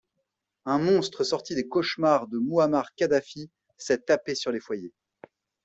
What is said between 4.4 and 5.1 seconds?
les foyers.